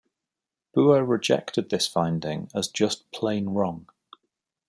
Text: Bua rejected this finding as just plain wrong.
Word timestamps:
Bua 0.73 1.03
rejected 1.03 1.69
this 1.69 1.85
finding 1.85 2.49
as 2.55 2.67
just 2.67 3.11
plain 3.11 3.49
wrong. 3.49 3.85